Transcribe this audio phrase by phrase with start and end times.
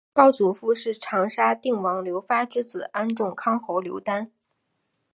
[0.13, 4.31] 高祖父是长沙定王刘发之子安众康侯刘丹。